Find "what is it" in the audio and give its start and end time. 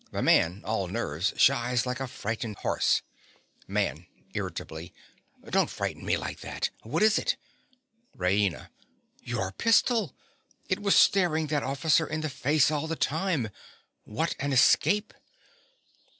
6.81-7.37